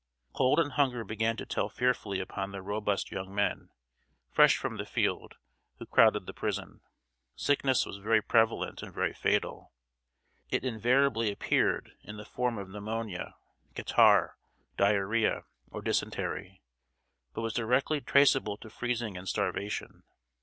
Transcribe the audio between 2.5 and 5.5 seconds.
the robust young men, fresh from the field,